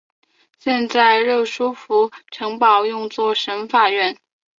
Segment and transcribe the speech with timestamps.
[0.57, 4.17] 现在热舒夫城堡用作省法院。